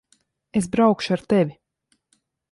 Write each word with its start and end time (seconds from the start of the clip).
Es 0.61 0.67
braukšu 0.75 1.13
ar 1.15 1.23
tevi. 1.33 1.55